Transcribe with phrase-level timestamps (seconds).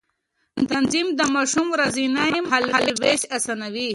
[0.71, 2.07] تنظيم د ماشوم ورځنی
[2.45, 3.87] مهالوېش آسانوي.